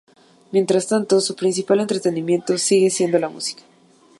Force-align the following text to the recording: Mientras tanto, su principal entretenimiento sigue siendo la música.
Mientras 0.51 0.87
tanto, 0.87 1.21
su 1.21 1.35
principal 1.35 1.79
entretenimiento 1.79 2.57
sigue 2.57 2.89
siendo 2.89 3.19
la 3.19 3.29
música. 3.29 3.61